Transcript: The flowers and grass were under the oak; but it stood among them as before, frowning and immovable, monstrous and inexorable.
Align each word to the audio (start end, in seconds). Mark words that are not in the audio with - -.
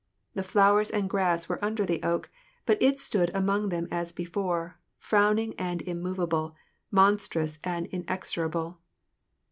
The 0.33 0.41
flowers 0.41 0.89
and 0.89 1.07
grass 1.07 1.47
were 1.47 1.63
under 1.63 1.85
the 1.85 2.01
oak; 2.01 2.31
but 2.65 2.81
it 2.81 2.99
stood 2.99 3.29
among 3.35 3.69
them 3.69 3.87
as 3.91 4.11
before, 4.11 4.79
frowning 4.97 5.53
and 5.59 5.83
immovable, 5.83 6.55
monstrous 6.89 7.59
and 7.63 7.85
inexorable. 7.85 8.79